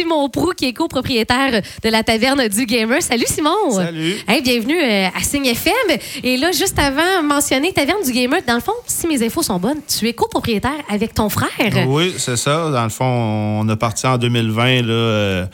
Simon 0.00 0.30
Prou, 0.30 0.52
qui 0.56 0.64
est 0.66 0.72
copropriétaire 0.72 1.60
de 1.82 1.88
la 1.90 2.02
taverne 2.02 2.48
du 2.48 2.64
Gamer. 2.64 3.02
Salut 3.02 3.26
Simon. 3.26 3.70
Salut. 3.70 4.14
Hey, 4.26 4.40
bienvenue 4.40 4.80
euh, 4.82 5.08
à 5.08 5.22
Signe 5.22 5.44
FM. 5.44 5.98
Et 6.24 6.38
là, 6.38 6.52
juste 6.52 6.78
avant, 6.78 7.22
mentionner 7.22 7.70
taverne 7.74 8.02
du 8.02 8.10
Gamer. 8.12 8.40
Dans 8.46 8.54
le 8.54 8.60
fond, 8.62 8.72
si 8.86 9.06
mes 9.06 9.22
infos 9.22 9.42
sont 9.42 9.58
bonnes, 9.58 9.80
tu 9.86 10.08
es 10.08 10.14
copropriétaire 10.14 10.72
avec 10.88 11.12
ton 11.12 11.28
frère. 11.28 11.50
Oui, 11.86 12.14
c'est 12.16 12.38
ça. 12.38 12.70
Dans 12.70 12.84
le 12.84 12.88
fond, 12.88 13.04
on 13.04 13.68
a 13.68 13.76
parti 13.76 14.06
en 14.06 14.16
2020 14.16 14.82
là, 14.86 14.88
euh, 14.90 15.46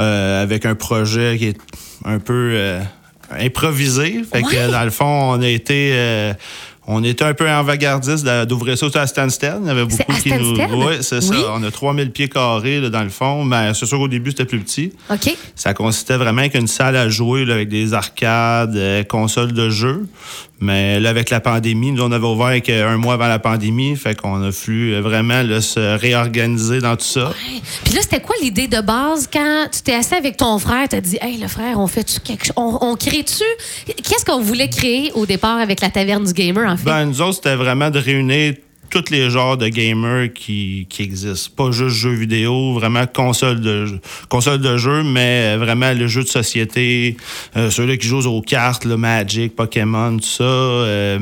euh, 0.00 0.42
avec 0.42 0.66
un 0.66 0.74
projet 0.74 1.36
qui 1.38 1.46
est 1.46 1.58
un 2.04 2.18
peu 2.18 2.50
euh, 2.52 2.80
improvisé. 3.40 4.20
Fait 4.30 4.42
Ouais. 4.44 4.52
que 4.54 4.70
dans 4.70 4.84
le 4.84 4.90
fond, 4.90 5.30
on 5.32 5.40
a 5.40 5.48
été 5.48 5.94
on 6.90 7.04
était 7.04 7.24
un 7.24 7.34
peu 7.34 7.46
avant-gardiste 7.46 8.26
d'ouvrir 8.46 8.78
ça 8.78 8.86
à 8.94 9.06
Stansted. 9.06 9.58
Il 9.60 9.66
y 9.66 9.70
avait 9.70 9.84
beaucoup 9.84 10.10
à 10.10 10.14
qui 10.14 10.32
nous. 10.32 10.56
Oui, 10.56 10.94
c'est 11.02 11.20
ça. 11.20 11.34
Oui. 11.34 11.42
On 11.52 11.62
a 11.62 11.70
3000 11.70 12.10
pieds 12.12 12.30
carrés 12.30 12.80
là, 12.80 12.88
dans 12.88 13.02
le 13.02 13.10
fond. 13.10 13.44
Mais 13.44 13.74
c'est 13.74 13.84
sûr 13.84 13.98
qu'au 13.98 14.08
début, 14.08 14.30
c'était 14.30 14.46
plus 14.46 14.60
petit. 14.60 14.92
OK. 15.10 15.36
Ça 15.54 15.74
consistait 15.74 16.16
vraiment 16.16 16.40
avec 16.40 16.54
une 16.54 16.66
salle 16.66 16.96
à 16.96 17.10
jouer 17.10 17.44
là, 17.44 17.54
avec 17.54 17.68
des 17.68 17.92
arcades, 17.92 18.74
euh, 18.74 19.04
consoles 19.04 19.52
de 19.52 19.68
jeux. 19.68 20.06
Mais 20.60 20.98
là, 20.98 21.10
avec 21.10 21.30
la 21.30 21.40
pandémie, 21.40 21.92
nous, 21.92 22.02
on 22.02 22.10
avait 22.10 22.26
ouvert 22.26 22.46
avec, 22.46 22.68
euh, 22.68 22.92
un 22.92 22.96
mois 22.96 23.14
avant 23.14 23.28
la 23.28 23.38
pandémie. 23.38 23.94
Fait 23.94 24.16
qu'on 24.16 24.42
a 24.42 24.50
fallu 24.50 24.94
euh, 24.94 25.00
vraiment 25.00 25.42
là, 25.42 25.60
se 25.60 25.98
réorganiser 25.98 26.80
dans 26.80 26.96
tout 26.96 27.04
ça. 27.04 27.32
Puis 27.84 27.94
là, 27.94 28.00
c'était 28.02 28.20
quoi 28.20 28.34
l'idée 28.42 28.66
de 28.66 28.80
base 28.80 29.28
quand 29.32 29.66
tu 29.70 29.82
t'es 29.82 29.94
assis 29.94 30.14
avec 30.14 30.36
ton 30.36 30.58
frère? 30.58 30.88
Tu 30.88 30.96
as 30.96 31.00
dit, 31.00 31.18
hey, 31.20 31.36
le 31.38 31.48
frère, 31.48 31.78
on 31.78 31.86
fait-tu 31.86 32.18
quelque 32.20 32.46
chose? 32.46 32.54
On, 32.56 32.78
on 32.80 32.96
crée-tu? 32.96 33.44
Qu'est-ce 33.86 34.24
qu'on 34.24 34.40
voulait 34.40 34.70
créer 34.70 35.12
au 35.14 35.26
départ 35.26 35.58
avec 35.58 35.80
la 35.80 35.90
taverne 35.90 36.24
du 36.24 36.32
Gamer, 36.32 36.68
en 36.68 36.76
fait? 36.78 36.84
Ben, 36.84 37.06
nous 37.06 37.20
autres, 37.20 37.34
c'était 37.36 37.56
vraiment 37.56 37.90
de 37.90 37.98
réunir 37.98 38.54
tous 38.90 39.10
les 39.10 39.30
genres 39.30 39.56
de 39.56 39.68
gamers 39.68 40.32
qui, 40.32 40.86
qui 40.88 41.02
existent. 41.02 41.50
Pas 41.56 41.70
juste 41.70 41.96
jeux 41.96 42.14
vidéo, 42.14 42.74
vraiment 42.74 43.06
console 43.06 43.60
de 43.60 44.00
console 44.28 44.60
de 44.60 44.76
jeu, 44.76 45.02
mais 45.02 45.56
vraiment 45.56 45.92
le 45.92 46.06
jeu 46.06 46.22
de 46.22 46.28
société, 46.28 47.16
euh, 47.56 47.70
ceux-là 47.70 47.96
qui 47.96 48.06
jouent 48.06 48.26
aux 48.26 48.42
cartes, 48.42 48.84
le 48.84 48.96
Magic, 48.96 49.54
Pokémon, 49.54 50.16
tout 50.16 50.24
ça. 50.24 50.44
Euh, 50.44 51.18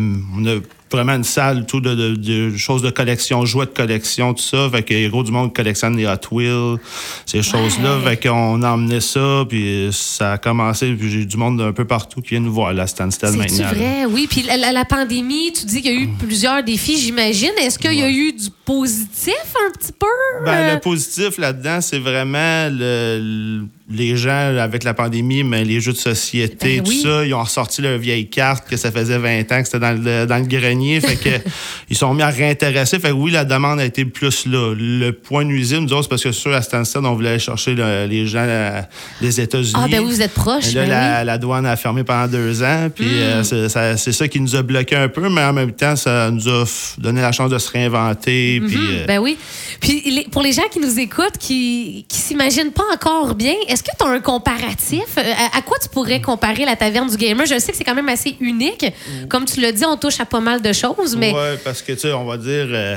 vraiment 0.97 1.15
une 1.15 1.25
salle 1.25 1.67
tout 1.67 1.81
de, 1.81 1.95
de- 1.95 2.15
de 2.17 2.57
choses 2.57 2.83
de 2.83 2.91
collection, 2.91 3.45
jouets 3.45 3.67
de 3.67 3.71
collection, 3.71 4.35
tout 4.35 4.43
ça. 4.43 4.69
Fait 4.71 4.83
que 4.83 5.09
gros 5.09 5.23
du 5.23 5.31
monde 5.33 5.55
collectionne 5.55 5.97
les 5.97 6.07
Hot 6.07 6.27
Wheels, 6.33 6.79
ces 7.27 7.43
choses-là. 7.43 7.99
Fait 8.05 8.17
qu'on 8.29 8.63
a 8.63 8.71
emmené 8.71 9.01
ça, 9.01 9.45
puis 9.49 9.89
ça 9.93 10.33
a 10.33 10.39
commencé, 10.39 10.93
puis 10.95 11.11
j'ai 11.11 11.25
du 11.25 11.37
monde 11.37 11.61
un 11.61 11.73
peu 11.73 11.85
partout 11.85 12.21
qui 12.21 12.31
vient 12.31 12.41
nous 12.41 12.53
voir, 12.53 12.73
là, 12.73 12.87
Stansted 12.87 13.35
maintenant. 13.37 13.65
là. 13.65 13.73
vrai? 13.75 14.05
Oui. 14.07 14.27
Puis 14.31 14.43
la, 14.43 14.57
la- 14.57 14.73
la 14.73 14.85
pandémie, 14.85 15.53
tu 15.53 15.67
dis 15.67 15.83
qu'il 15.83 15.93
y 15.93 15.97
a 15.97 16.01
eu 16.01 16.09
plusieurs 16.19 16.63
défis, 16.63 16.99
j'imagine. 16.99 17.51
Est-ce 17.61 17.79
qu'il 17.79 17.95
y 17.95 18.03
a 18.03 18.11
eu 18.11 18.33
du 18.33 18.49
positif 18.65 19.35
un 19.69 19.73
petit 19.79 19.93
peu? 19.93 20.07
Ben, 20.45 20.53
Euh, 20.53 20.75
le 20.75 20.81
positif 20.81 21.39
là-dedans, 21.39 21.81
c'est 21.81 21.99
vraiment 21.99 22.69
le- 22.71 23.19
le- 23.21 23.67
les 23.89 24.17
gens 24.17 24.57
avec 24.59 24.83
la 24.83 24.95
pandémie, 24.95 25.45
mais 25.45 25.65
les 25.65 25.81
jeux 25.81 25.93
de 25.93 25.97
société, 25.97 26.79
Ben 26.79 26.83
tout 26.83 26.91
oui. 26.91 27.03
ça, 27.03 27.25
ils 27.25 27.33
ont 27.35 27.43
ressorti 27.43 27.83
leur 27.83 27.99
vieille 27.99 28.29
carte 28.29 28.69
que 28.69 28.77
ça 28.77 28.91
faisait 28.91 29.17
20 29.19 29.41
ans 29.53 29.61
que 29.61 29.65
c'était 29.67 29.79
dans 29.79 29.93
le, 30.03 30.27
dans 30.27 30.39
le 30.39 30.47
grenier. 30.47 31.01
fait 31.01 31.15
que 31.17 31.29
ils 31.91 31.97
sont 31.97 32.13
mis 32.13 32.23
à 32.23 32.29
réintéresser. 32.29 32.99
Fait 32.99 33.11
que 33.11 33.13
oui, 33.15 33.31
la 33.31 33.45
demande 33.45 33.79
a 33.79 33.85
été 33.85 34.05
plus 34.05 34.47
là. 34.47 34.75
Le 34.77 35.13
point 35.13 35.45
nuisible, 35.45 35.83
nous 35.83 35.93
autres, 35.93 36.03
c'est 36.05 36.09
parce 36.09 36.23
que 36.25 36.33
sûr, 36.33 36.53
à 36.53 36.63
Stansted, 36.63 37.05
on 37.05 37.15
voulait 37.15 37.31
aller 37.31 37.39
chercher 37.39 37.75
le- 37.77 38.07
les 38.07 38.27
gens 38.27 38.45
euh, 38.45 38.81
des 39.21 39.41
États-Unis. 39.41 39.73
Ah, 39.77 39.87
ben 39.89 40.01
oui, 40.01 40.07
vous 40.15 40.23
êtes 40.23 40.35
proches. 40.35 40.75
Mais 40.75 40.87
là, 40.87 40.87
ben 40.87 40.89
la, 40.89 41.17
oui. 41.19 41.23
Hmm. 41.23 41.27
la 41.27 41.39
douane 41.39 41.67
a 41.67 41.77
fermé 41.77 42.03
pendant 42.03 42.27
deux 42.27 42.63
ans, 42.65 42.89
puis 42.93 43.07
euh, 43.09 43.43
c'est 43.45 44.13
ça, 44.13 44.27
qui 44.29 44.41
nous 44.41 44.57
a 44.57 44.63
bloqué 44.63 44.97
un 44.97 45.09
peu, 45.09 45.29
mais 45.29 45.43
en 45.45 45.53
même 45.53 45.73
temps, 45.73 45.95
ça 45.95 46.31
nous 46.33 46.49
a 46.49 46.65
donné 46.99 47.21
la 47.21 47.31
chance 47.31 47.51
de 47.51 47.59
se 47.59 47.71
réinventer. 47.71 48.61
puis, 48.67 48.77
euh, 48.77 49.07
Ben 49.07 49.19
oui. 49.21 49.37
Puis 49.81 50.27
pour 50.33 50.43
les 50.43 50.53
gens 50.53 50.67
qui 50.73 50.81
nous 50.81 50.99
écoutent, 50.99 51.39
qui 51.39 52.05
qui 52.09 52.19
s'imaginent 52.19 52.73
pas 52.73 52.83
encore 52.93 53.35
bien, 53.35 53.55
est-ce 53.77 53.83
que 53.83 53.91
tu 53.99 54.07
as 54.07 54.09
un 54.11 54.21
comparatif? 54.21 55.05
Euh, 55.19 55.23
À, 55.53 55.59
à 55.59 55.61
quoi 55.61 55.77
tu 55.83 55.89
pourrais 55.91 56.23
comparer 56.23 56.65
la 56.65 56.77
taverne 56.77 57.11
du 57.11 57.17
gamer? 57.19 57.45
Je 57.47 57.59
sais 57.59 57.73
que 57.73 57.77
c'est 57.77 57.85
quand 57.85 57.95
même 57.95 58.09
assez 58.09 58.35
unique. 58.41 58.87
Comme 59.29 59.45
tu 59.45 59.61
l'as 59.61 59.73
dit, 59.73 59.85
on 59.85 59.97
touche 59.99 60.19
à 60.19 60.25
pas 60.25 60.41
mal 60.41 60.63
de 60.63 60.73
choses, 60.73 61.15
mais 61.15 61.33
Ouais, 61.35 61.59
parce 61.63 61.83
que, 61.83 61.93
tu 61.93 61.99
sais, 62.01 62.13
on 62.15 62.25
va 62.25 62.39
dire, 62.39 62.67
euh, 62.71 62.97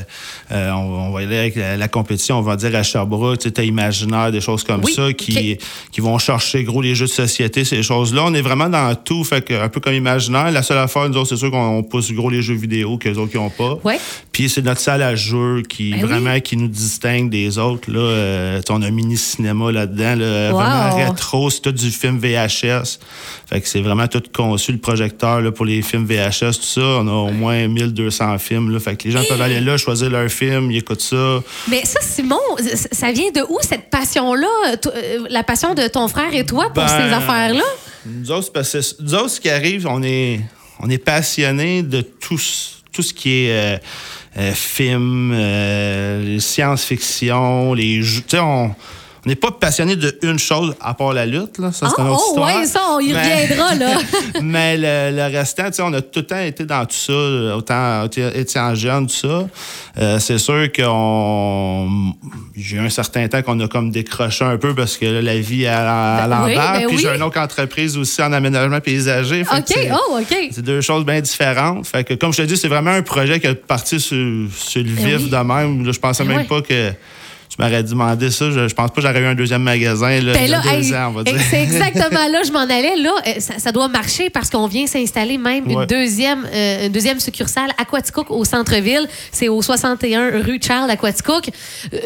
euh, 0.53 0.71
on, 0.71 1.07
on 1.07 1.11
va 1.11 1.19
aller 1.19 1.37
avec 1.37 1.55
la, 1.57 1.75
la 1.75 1.87
compétition, 1.89 2.37
on 2.37 2.41
va 2.41 2.55
dire 2.55 2.73
à 2.75 2.83
Sherbrooke, 2.83 3.39
tu 3.39 3.49
sais, 3.53 3.67
Imaginaire, 3.67 4.31
des 4.31 4.39
choses 4.39 4.63
comme 4.63 4.81
Oui, 4.85 4.93
ça, 4.93 5.11
qui, 5.11 5.57
qui 5.91 6.01
vont 6.01 6.17
chercher, 6.17 6.63
gros, 6.63 6.81
les 6.81 6.95
jeux 6.95 7.07
de 7.07 7.11
société, 7.11 7.65
ces 7.65 7.83
choses-là. 7.83 8.23
On 8.25 8.33
est 8.33 8.41
vraiment 8.41 8.69
dans 8.69 8.95
tout, 8.95 9.25
fait 9.25 9.43
que, 9.43 9.53
un 9.61 9.67
peu 9.67 9.81
comme 9.81 9.93
Imaginaire. 9.93 10.49
La 10.51 10.63
seule 10.63 10.77
affaire, 10.77 11.09
nous 11.09 11.17
autres, 11.17 11.27
c'est 11.29 11.35
sûr 11.37 11.51
qu'on 11.51 11.83
pousse, 11.83 12.11
gros, 12.13 12.29
les 12.29 12.41
jeux 12.41 12.55
vidéo 12.55 12.97
que 12.97 13.09
les 13.09 13.17
autres 13.17 13.31
qui 13.31 13.37
n'ont 13.37 13.49
pas. 13.49 13.77
Ouais. 13.83 13.99
Puis 14.31 14.47
c'est 14.49 14.61
notre 14.61 14.79
salle 14.79 15.01
à 15.01 15.15
jeu 15.15 15.63
qui, 15.67 15.91
Ben 15.91 15.97
oui. 16.03 16.07
vraiment, 16.07 16.39
qui 16.39 16.55
nous 16.55 16.69
distingue 16.69 17.29
des 17.29 17.57
autres, 17.57 17.91
là. 17.91 17.99
Euh, 17.99 18.61
on 18.69 18.81
a 18.81 18.87
un 18.87 18.91
mini-cinéma 18.91 19.71
là-dedans, 19.71 20.15
là, 20.15 20.53
Wow. 20.53 20.59
Vraiment 20.69 21.09
rétro, 21.11 21.49
c'est 21.49 21.61
tout 21.61 21.71
du 21.71 21.91
film 21.91 22.17
VHS. 22.19 22.99
Fait 23.47 23.61
que 23.61 23.67
c'est 23.67 23.81
vraiment 23.81 24.07
tout 24.07 24.21
conçu, 24.33 24.71
le 24.71 24.77
projecteur 24.77 25.41
là, 25.41 25.51
pour 25.51 25.65
les 25.65 25.81
films 25.81 26.05
VHS, 26.05 26.57
tout 26.59 26.63
ça. 26.63 26.81
On 26.81 27.07
a 27.07 27.11
au 27.11 27.31
moins 27.31 27.67
1200 27.67 28.37
films. 28.39 28.71
Là. 28.71 28.79
Fait 28.79 28.95
que 28.95 29.05
les 29.05 29.11
gens 29.11 29.23
peuvent 29.27 29.41
aller 29.41 29.59
là, 29.59 29.77
choisir 29.77 30.09
leur 30.09 30.29
film, 30.29 30.71
ils 30.71 30.77
écoutent 30.77 31.01
ça. 31.01 31.39
Mais 31.69 31.83
ça, 31.85 31.99
Simon, 32.01 32.37
ça 32.91 33.11
vient 33.11 33.31
de 33.31 33.41
où 33.49 33.57
cette 33.61 33.89
passion-là? 33.89 34.47
Euh, 34.87 35.25
La 35.29 35.43
passion 35.43 35.73
de 35.73 35.87
ton 35.87 36.07
frère 36.07 36.33
et 36.33 36.45
toi 36.45 36.65
pour 36.73 36.83
Ben, 36.83 36.87
ces 36.87 37.13
affaires-là? 37.13 37.63
Nous 38.05 38.31
autres, 38.31 38.51
parce 38.51 38.71
que- 38.71 39.01
nous 39.03 39.13
autres, 39.15 39.29
ce 39.29 39.39
qui 39.41 39.49
arrive, 39.49 39.85
on 39.87 40.01
est, 40.03 40.39
on 40.79 40.89
est 40.89 40.97
passionnés 40.97 41.83
de 41.83 42.01
tout, 42.01 42.37
ce- 42.37 42.75
tout 42.93 43.01
ce 43.01 43.13
qui 43.13 43.45
est 43.45 43.51
euh, 43.51 43.77
euh, 44.37 44.53
film, 44.53 45.31
euh, 45.33 46.39
science-fiction, 46.39 47.73
les 47.73 48.01
jeux. 48.01 48.21
On 49.25 49.29
n'est 49.29 49.35
pas 49.35 49.51
passionné 49.51 49.97
de 49.97 50.17
une 50.23 50.39
chose 50.39 50.73
à 50.79 50.93
part 50.93 51.11
la 51.13 51.25
lutte. 51.25 51.57
Là. 51.57 51.73
Ça, 51.73 51.87
c'est 51.89 51.95
Ah, 51.97 52.01
une 52.03 52.07
autre 52.09 52.21
oh, 52.25 52.29
histoire. 52.29 52.55
ouais, 52.57 52.65
ça, 52.65 52.79
on 52.91 52.99
y 53.01 53.11
Mais- 53.11 53.43
reviendra, 53.43 53.75
là. 53.75 53.97
Mais 54.41 54.77
le, 54.77 55.15
le 55.17 55.37
restant, 55.37 55.65
on 55.79 55.93
a 55.93 56.01
tout 56.01 56.19
le 56.21 56.25
temps 56.25 56.39
été 56.39 56.63
dans 56.65 56.85
tout 56.85 56.95
ça, 56.95 57.55
autant 57.57 58.07
étant 58.33 58.75
jeune, 58.75 59.07
tout 59.07 59.15
ça. 59.15 59.47
Euh, 59.97 60.19
c'est 60.19 60.37
sûr 60.37 60.71
qu'on. 60.71 62.13
J'ai 62.55 62.77
eu 62.77 62.79
un 62.79 62.89
certain 62.89 63.27
temps 63.27 63.41
qu'on 63.41 63.59
a 63.59 63.67
comme 63.67 63.91
décroché 63.91 64.45
un 64.45 64.57
peu 64.57 64.73
parce 64.73 64.95
que 64.97 65.05
là, 65.05 65.21
la 65.21 65.37
vie 65.37 65.67
à, 65.67 66.23
à 66.23 66.27
Ben 66.27 66.43
oui, 66.45 66.55
l'envers. 66.55 66.73
ben 66.79 66.87
Puis 66.87 66.95
oui. 66.95 67.01
j'ai 67.03 67.15
une 67.15 67.23
autre 67.23 67.39
entreprise 67.39 67.97
aussi 67.97 68.21
en 68.21 68.31
aménagement 68.31 68.79
paysager. 68.79 69.43
Fait 69.43 69.57
OK, 69.57 69.63
c'est- 69.67 69.91
oh, 69.91 70.17
OK. 70.19 70.37
c'est 70.51 70.61
deux 70.63 70.81
choses 70.81 71.05
bien 71.05 71.19
différentes. 71.21 71.85
Fait 71.87 72.03
que, 72.05 72.13
comme 72.13 72.31
je 72.31 72.37
te 72.41 72.47
dis, 72.47 72.55
c'est 72.57 72.67
vraiment 72.69 72.91
un 72.91 73.01
projet 73.01 73.39
qui 73.39 73.47
est 73.47 73.53
parti 73.55 73.99
sur, 73.99 74.15
sur 74.55 74.81
le 74.81 74.89
Ben 74.91 75.05
vif 75.05 75.17
oui. 75.25 75.29
de 75.29 75.37
même. 75.37 75.91
Je 75.91 75.99
pensais 75.99 76.23
même 76.23 76.45
pas 76.47 76.61
que 76.61 76.91
m'aurais 77.59 77.83
demandé 77.83 78.31
ça. 78.31 78.49
Je, 78.51 78.67
je 78.67 78.73
pense 78.73 78.89
pas 78.91 78.95
que 78.95 79.01
j'aurais 79.01 79.21
eu 79.21 79.25
un 79.25 79.35
deuxième 79.35 79.61
magasin 79.63 80.09
là, 80.21 80.33
Ben 80.33 80.43
il 80.45 80.49
y 80.49 80.53
a 80.53 80.57
là, 80.57 80.63
deux 80.63 80.85
hey, 80.85 80.95
ans, 80.95 81.09
on 81.09 81.11
va 81.11 81.21
hey, 81.25 81.33
dire. 81.33 81.43
c'est 81.49 81.61
exactement 81.63 82.27
là 82.31 82.41
je 82.45 82.51
m'en 82.51 82.59
allais. 82.61 82.95
Là, 82.97 83.11
euh, 83.27 83.39
ça, 83.39 83.59
ça 83.59 83.71
doit 83.71 83.87
marcher 83.87 84.29
parce 84.29 84.49
qu'on 84.49 84.67
vient 84.67 84.87
s'installer 84.87 85.37
même 85.37 85.69
une 85.69 85.85
deuxième, 85.85 86.47
euh, 86.53 86.85
une 86.87 86.91
deuxième 86.91 87.19
succursale 87.19 87.71
Aquaticook 87.77 88.31
au 88.31 88.43
centre-ville. 88.45 89.07
C'est 89.31 89.49
au 89.49 89.61
61 89.61 90.41
rue 90.43 90.59
Charles 90.61 90.89
Aquaticook. 90.91 91.49
Euh, 91.93 91.97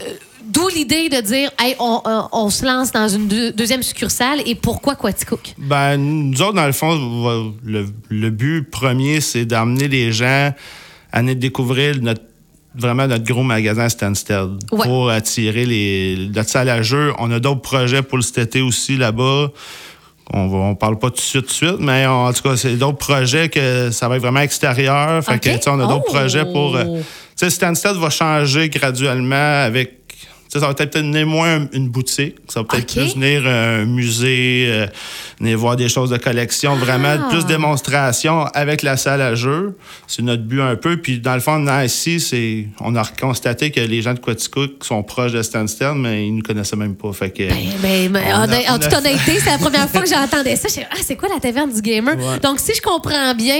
D'où 0.45 0.67
l'idée 0.67 1.07
de 1.07 1.21
dire, 1.21 1.49
hey, 1.57 1.73
on, 1.79 2.01
on- 2.03 2.27
on 2.33 2.49
se 2.49 2.65
lance 2.65 2.91
dans 2.91 3.07
une 3.07 3.29
deux- 3.29 3.53
deuxième 3.53 3.81
succursale 3.81 4.39
et 4.45 4.55
pourquoi 4.55 4.91
Aquaticook? 4.93 5.53
Ben, 5.57 5.95
nous 5.95 6.41
autres, 6.41 6.55
dans 6.55 6.65
le 6.65 6.73
fond, 6.73 7.53
le, 7.65 7.85
le 8.09 8.29
but 8.29 8.69
premier, 8.69 9.21
c'est 9.21 9.45
d'amener 9.45 9.87
les 9.87 10.11
gens 10.11 10.51
à 11.13 11.21
découvrir 11.23 11.95
notre 12.01 12.21
vraiment 12.75 13.07
notre 13.07 13.23
gros 13.23 13.43
magasin 13.43 13.87
Stansted 13.89 14.49
Ouais. 14.71 14.83
pour 14.85 15.09
attirer 15.09 15.65
les, 15.65 16.29
notre 16.33 16.49
salle 16.49 16.69
à 16.69 16.81
jeu. 16.81 17.13
On 17.19 17.31
a 17.31 17.39
d'autres 17.39 17.61
projets 17.61 18.01
pour 18.01 18.23
cet 18.23 18.37
été 18.39 18.61
aussi 18.61 18.97
là-bas. 18.97 19.47
On 20.31 20.47
va, 20.47 20.57
on 20.57 20.75
parle 20.75 20.97
pas 20.99 21.09
tout 21.09 21.17
de 21.17 21.21
suite, 21.21 21.41
tout 21.43 21.47
de 21.49 21.53
suite, 21.53 21.79
mais 21.79 22.05
en 22.05 22.31
tout 22.31 22.41
cas, 22.43 22.55
c'est 22.55 22.75
d'autres 22.77 22.97
projets 22.97 23.49
que 23.49 23.91
ça 23.91 24.07
va 24.07 24.15
être 24.15 24.21
vraiment 24.21 24.39
extérieur. 24.39 25.21
Fait 25.23 25.37
que, 25.39 25.49
OK. 25.49 25.55
tu 25.57 25.61
sais, 25.63 25.69
on 25.69 25.79
a 25.81 25.85
d'autres 25.87 26.05
Oh. 26.07 26.13
projets 26.13 26.45
pour. 26.45 26.75
euh, 26.77 26.83
tu 26.99 27.03
sais, 27.35 27.49
Stansted 27.49 27.97
va 27.97 28.09
changer 28.09 28.69
graduellement 28.69 29.63
avec. 29.65 30.02
Ça 30.59 30.67
va 30.67 30.73
peut-être 30.73 30.97
venir 30.97 31.25
moins 31.25 31.67
une 31.73 31.89
boutique. 31.89 32.35
Ça 32.47 32.61
va 32.61 32.65
peut-être 32.67 32.91
OK. 32.97 33.03
plus 33.03 33.13
venir 33.15 33.45
un 33.47 33.85
musée, 33.85 34.67
euh, 34.69 34.87
venir 35.39 35.57
voir 35.57 35.75
des 35.75 35.89
choses 35.89 36.09
de 36.09 36.17
collection, 36.17 36.75
vraiment 36.75 37.15
Ah. 37.19 37.27
plus 37.29 37.45
démonstration 37.45 38.45
avec 38.53 38.81
la 38.83 38.97
salle 38.97 39.21
à 39.21 39.35
jeu. 39.35 39.77
C'est 40.07 40.21
notre 40.21 40.43
but 40.43 40.61
un 40.61 40.75
peu. 40.75 40.97
Puis 40.97 41.19
dans 41.19 41.33
le 41.35 41.39
fond, 41.39 41.63
ici, 41.83 42.19
c'est, 42.19 42.67
on 42.79 42.95
a 42.95 43.03
constaté 43.19 43.71
que 43.71 43.79
les 43.79 44.01
gens 44.01 44.13
de 44.13 44.19
Quaticook 44.19 44.83
sont 44.83 45.03
proches 45.03 45.31
de 45.31 45.41
Stansted, 45.41 45.95
mais 45.95 46.27
ils 46.27 46.31
ne 46.31 46.37
nous 46.37 46.43
connaissaient 46.43 46.75
même 46.75 46.95
pas. 46.95 47.11
Fait 47.13 47.29
que, 47.31 47.43
Ben, 47.81 48.09
ben, 48.11 48.23
On 48.35 48.73
en, 48.73 48.79
toute 48.79 48.93
honnêteté, 48.93 49.39
c'est 49.39 49.49
la 49.51 49.57
première 49.57 49.89
fois 49.89 50.01
que 50.01 50.09
j'entendais 50.09 50.55
ça. 50.55 50.67
Je 50.69 50.81
ah, 50.89 50.95
c'est 51.01 51.15
quoi 51.15 51.29
la 51.29 51.39
taverne 51.39 51.71
du 51.73 51.81
gamer? 51.81 52.15
Ouais. 52.17 52.39
Donc, 52.41 52.59
si 52.59 52.73
je 52.75 52.81
comprends 52.81 53.33
bien, 53.35 53.59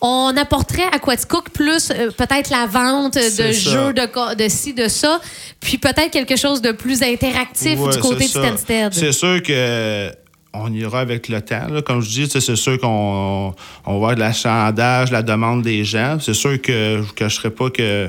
on 0.00 0.32
apporterait 0.36 0.88
à 0.92 0.98
Quaticook 0.98 1.50
plus 1.50 1.90
euh, 1.90 2.10
peut-être 2.10 2.50
la 2.50 2.66
vente 2.66 3.14
de 3.14 3.52
jeux, 3.52 3.92
de, 3.92 4.34
de 4.34 4.48
ci, 4.48 4.72
de 4.74 4.88
ça, 4.88 5.20
puis 5.60 5.78
peut-être 5.78 6.10
quelque 6.10 6.29
chose 6.36 6.60
de 6.62 6.72
plus 6.72 7.02
interactif 7.02 7.78
Ouais, 7.78 7.92
du 7.94 7.98
côté 7.98 8.24
de. 8.24 8.28
Stansted. 8.28 8.92
C'est 8.92 9.12
sûr 9.12 9.42
que 9.42 10.10
on 10.52 10.72
ira 10.72 11.00
avec 11.00 11.28
le 11.28 11.40
temps. 11.40 11.68
là. 11.70 11.80
Comme 11.82 12.00
je 12.02 12.08
dis, 12.08 12.28
c'est 12.28 12.56
sûr 12.56 12.78
qu'on 12.78 13.54
on 13.86 13.90
va 13.92 13.94
avoir 13.94 14.14
de 14.16 14.20
l'achandage, 14.20 15.12
la 15.12 15.22
demande 15.22 15.62
des 15.62 15.84
gens. 15.84 16.18
C'est 16.20 16.34
sûr 16.34 16.60
que 16.60 16.72
je 17.02 17.08
ne 17.08 17.14
cacherai 17.14 17.50
pas 17.50 17.70
que 17.70 18.08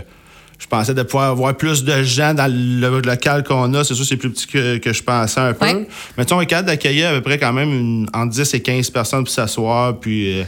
je 0.62 0.68
pensais 0.68 0.94
de 0.94 1.02
pouvoir 1.02 1.32
avoir 1.32 1.58
plus 1.58 1.84
de 1.84 2.04
gens 2.04 2.36
dans 2.36 2.46
le 2.46 3.02
local 3.02 3.44
qu'on 3.44 3.74
a. 3.74 3.84
C'est 3.84 3.96
sûr, 3.96 4.06
c'est 4.06 4.16
plus 4.16 4.30
petit 4.30 4.46
que, 4.46 4.78
que, 4.78 4.94
je 4.94 5.02
pensais 5.02 5.40
un 5.40 5.54
peu. 5.54 5.66
Ouais. 5.66 5.88
Mais 6.18 6.24
tu 6.24 6.30
sais, 6.30 6.36
on 6.36 6.42
est 6.42 6.46
capable 6.46 6.68
d'accueillir 6.68 7.10
à 7.10 7.14
peu 7.14 7.22
près 7.22 7.40
quand 7.40 7.52
même 7.52 7.70
une, 7.74 8.08
entre 8.14 8.30
10 8.30 8.54
et 8.54 8.60
15 8.62 8.92
personnes 8.92 9.24
pour 9.24 9.34
s'asseoir. 9.34 10.00
Puis, 10.00 10.40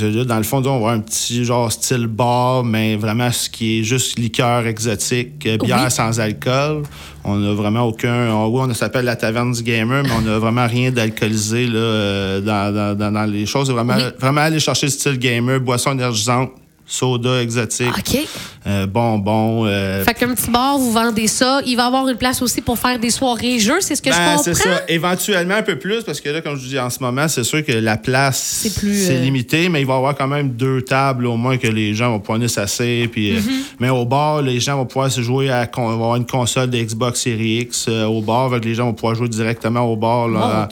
euh, 0.00 0.24
dans 0.24 0.38
le 0.38 0.44
fond, 0.44 0.58
on 0.58 0.62
va 0.62 0.74
avoir 0.74 0.92
un 0.94 1.00
petit 1.00 1.44
genre 1.44 1.70
style 1.70 2.06
bar, 2.06 2.64
mais 2.64 2.96
vraiment 2.96 3.30
ce 3.30 3.50
qui 3.50 3.80
est 3.80 3.84
juste 3.84 4.18
liqueur 4.18 4.66
exotique, 4.66 5.44
euh, 5.44 5.58
bière 5.58 5.82
Oui. 5.84 5.90
sans 5.90 6.18
alcool. 6.18 6.84
On 7.22 7.36
n'a 7.36 7.52
vraiment 7.52 7.82
aucun. 7.82 8.30
on- 8.32 8.46
oui, 8.46 8.66
on 8.66 8.72
s'appelle 8.72 9.04
la 9.04 9.16
taverne 9.16 9.52
du 9.52 9.62
gamer, 9.62 10.02
mais 10.04 10.10
on 10.18 10.22
n'a 10.22 10.38
vraiment 10.38 10.66
rien 10.66 10.90
d'alcoolisé 10.90 11.66
là, 11.66 11.78
euh, 11.78 12.40
dans, 12.40 12.96
dans, 12.96 13.12
dans, 13.12 13.30
les 13.30 13.44
choses. 13.44 13.70
Vraiment, 13.70 13.92
Oui. 13.94 14.04
vraiment 14.18 14.40
aller 14.40 14.58
chercher 14.58 14.86
le 14.86 14.92
style 14.92 15.18
gamer, 15.18 15.60
boisson 15.60 15.92
énergisante, 15.92 16.50
soda 16.92 17.40
exotique, 17.40 17.96
OK. 17.96 18.18
euh, 18.66 18.86
bonbons. 18.86 19.64
euh, 19.66 20.04
Fait 20.04 20.12
qu'un 20.14 20.34
petit 20.34 20.50
bar, 20.50 20.76
vous 20.76 20.90
vendez 20.90 21.28
ça. 21.28 21.60
Il 21.64 21.76
va 21.76 21.84
y 21.84 21.86
avoir 21.86 22.08
une 22.08 22.16
place 22.16 22.42
aussi 22.42 22.60
pour 22.60 22.76
faire 22.78 22.98
des 22.98 23.10
soirées 23.10 23.60
jeux, 23.60 23.80
c'est 23.80 23.94
ce 23.94 24.02
que 24.02 24.10
Ben, 24.10 24.16
je 24.16 24.20
comprends? 24.36 24.42
c'est 24.42 24.54
ça. 24.54 24.82
Éventuellement 24.88 25.54
un 25.54 25.62
peu 25.62 25.78
plus, 25.78 26.02
parce 26.02 26.20
que 26.20 26.28
là, 26.30 26.40
comme 26.40 26.56
je 26.56 26.66
dis 26.66 26.78
en 26.80 26.90
ce 26.90 26.98
moment, 27.00 27.28
c'est 27.28 27.44
sûr 27.44 27.64
que 27.64 27.70
la 27.72 27.96
place, 27.96 28.58
C'est 28.62 28.74
plus, 28.74 29.08
euh, 29.08 29.20
limité, 29.20 29.68
mais 29.68 29.80
il 29.82 29.86
va 29.86 29.94
y 29.94 29.96
avoir 29.96 30.16
quand 30.16 30.26
même 30.26 30.50
deux 30.50 30.82
tables 30.82 31.26
au 31.26 31.36
moins 31.36 31.56
que 31.58 31.68
les 31.68 31.94
gens 31.94 32.10
vont 32.10 32.18
pouvoir 32.20 32.50
s'asseoir. 32.50 33.08
Puis, 33.12 33.36
euh, 33.36 33.40
Mm-hmm. 33.40 33.62
mais 33.78 33.88
au 33.90 34.04
bar, 34.04 34.42
les 34.42 34.58
gens 34.58 34.76
vont 34.76 34.86
pouvoir 34.86 35.10
se 35.12 35.20
jouer 35.22 35.50
à 35.50 35.66
con- 35.66 35.82
on 35.84 35.88
va 35.88 35.94
avoir 35.94 36.16
une 36.16 36.26
console 36.26 36.70
de 36.70 36.78
Xbox 36.78 37.20
Series 37.22 37.58
X 37.60 37.86
au 37.88 38.20
bar, 38.20 38.50
que 38.50 38.56
les 38.66 38.74
gens 38.74 38.86
vont 38.86 38.94
pouvoir 38.94 39.14
jouer 39.14 39.28
directement 39.28 39.80
au 39.80 39.96
bar 39.96 40.28
là, 40.28 40.68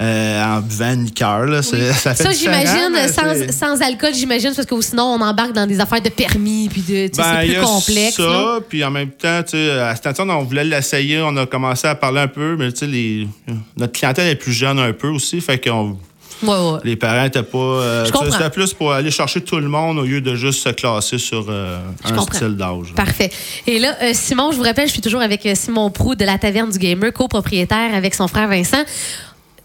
en, 0.00 0.04
en 0.04 0.60
buvant 0.60 0.92
une 0.94 1.04
liqueur. 1.04 1.44
Là. 1.46 1.62
Ça, 1.62 2.14
Ça, 2.14 2.30
j'imagine, 2.32 2.96
sans, 3.08 3.52
sans 3.52 3.82
alcool, 3.82 4.14
j'imagine, 4.14 4.52
parce 4.54 4.66
que 4.66 4.80
sinon, 4.80 5.04
on 5.04 5.20
embarque 5.20 5.52
dans 5.52 5.57
des 5.66 5.80
affaires 5.80 6.00
de 6.02 6.08
permis, 6.08 6.68
puis 6.68 6.82
de, 6.82 7.08
Ben, 7.16 7.24
c'est 7.40 7.46
y 7.46 7.50
plus 7.50 7.58
a 7.58 7.62
complexe. 7.62 8.16
Ça, 8.16 8.58
puis 8.68 8.84
en 8.84 8.90
même 8.90 9.10
temps, 9.10 9.42
tu 9.42 9.50
sais, 9.52 9.70
à 9.70 9.94
cette 9.96 10.18
on 10.20 10.42
voulait 10.44 10.64
l'essayer, 10.64 11.20
on 11.20 11.36
a 11.36 11.46
commencé 11.46 11.86
à 11.86 11.94
parler 11.94 12.20
un 12.20 12.28
peu, 12.28 12.56
mais 12.58 12.70
tu 12.72 12.78
sais, 12.80 12.86
les- 12.86 13.28
notre 13.76 13.92
clientèle 13.92 14.28
est 14.28 14.36
plus 14.36 14.52
jeune 14.52 14.78
un 14.78 14.92
peu 14.92 15.08
aussi, 15.08 15.40
fait 15.40 15.58
qu'on 15.62 15.96
Ouais, 16.40 16.50
ouais. 16.50 16.78
les 16.84 16.94
parents 16.94 17.24
étaient 17.24 17.42
pas. 17.42 17.58
euh. 17.58 18.04
C'était 18.30 18.50
plus 18.50 18.72
pour 18.72 18.92
aller 18.92 19.10
chercher 19.10 19.40
tout 19.40 19.56
le 19.56 19.66
monde 19.66 19.98
au 19.98 20.02
lieu 20.04 20.20
de 20.20 20.36
juste 20.36 20.62
se 20.62 20.68
classer 20.68 21.18
sur 21.18 21.46
euh, 21.48 21.78
un 22.04 22.12
comprends. 22.12 22.36
style 22.36 22.54
d'âge. 22.56 22.94
Parfait. 22.94 23.30
Et 23.66 23.80
là, 23.80 23.96
euh, 24.02 24.10
Simon, 24.14 24.52
je 24.52 24.56
vous 24.56 24.62
rappelle, 24.62 24.86
je 24.86 24.92
suis 24.92 25.00
toujours 25.00 25.20
avec 25.20 25.48
Simon 25.54 25.90
Prou 25.90 26.14
de 26.14 26.24
la 26.24 26.38
Taverne 26.38 26.70
du 26.70 26.78
Gamer, 26.78 27.12
copropriétaire 27.12 27.92
avec 27.92 28.14
son 28.14 28.28
frère 28.28 28.46
Vincent. 28.46 28.84